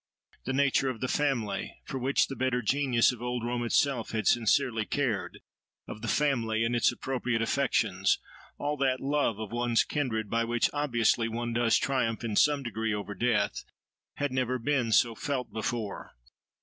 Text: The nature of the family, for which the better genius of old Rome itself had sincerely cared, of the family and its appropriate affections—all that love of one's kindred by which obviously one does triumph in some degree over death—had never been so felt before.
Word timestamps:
The 0.45 0.51
nature 0.53 0.89
of 0.89 0.99
the 0.99 1.07
family, 1.07 1.77
for 1.85 1.99
which 1.99 2.25
the 2.25 2.35
better 2.35 2.63
genius 2.63 3.11
of 3.11 3.21
old 3.21 3.45
Rome 3.45 3.63
itself 3.63 4.13
had 4.13 4.25
sincerely 4.25 4.83
cared, 4.83 5.41
of 5.87 6.01
the 6.01 6.07
family 6.07 6.63
and 6.63 6.75
its 6.75 6.91
appropriate 6.91 7.43
affections—all 7.43 8.77
that 8.77 8.99
love 8.99 9.39
of 9.39 9.51
one's 9.51 9.83
kindred 9.83 10.27
by 10.27 10.43
which 10.43 10.71
obviously 10.73 11.29
one 11.29 11.53
does 11.53 11.77
triumph 11.77 12.23
in 12.23 12.35
some 12.35 12.63
degree 12.63 12.95
over 12.95 13.13
death—had 13.13 14.31
never 14.31 14.57
been 14.57 14.91
so 14.91 15.13
felt 15.13 15.53
before. 15.53 16.13